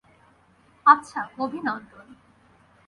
আচ্ছা, 0.85 1.21
অভিনন্দন। 1.37 2.07